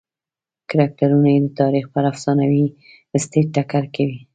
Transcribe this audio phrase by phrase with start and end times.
[0.69, 2.65] کرکټرونه یې د تاریخ پر افسانوي
[3.23, 4.19] سټېج ټکر کوي.